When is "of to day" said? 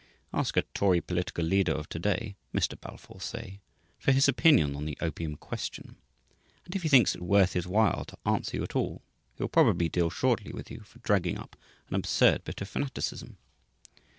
1.73-2.35